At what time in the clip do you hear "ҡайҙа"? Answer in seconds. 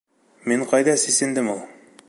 0.71-0.95